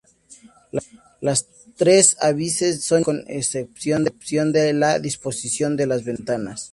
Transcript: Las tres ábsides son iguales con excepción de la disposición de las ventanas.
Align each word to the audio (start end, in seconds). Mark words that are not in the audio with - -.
Las 1.19 1.45
tres 1.77 2.17
ábsides 2.19 2.83
son 2.83 3.01
iguales 3.01 3.23
con 3.23 3.35
excepción 3.35 4.51
de 4.51 4.73
la 4.73 4.97
disposición 4.97 5.77
de 5.77 5.85
las 5.85 6.03
ventanas. 6.03 6.69